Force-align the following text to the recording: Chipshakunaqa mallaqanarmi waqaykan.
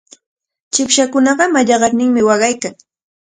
Chipshakunaqa 0.73 1.45
mallaqanarmi 1.53 2.21
waqaykan. 2.27 2.73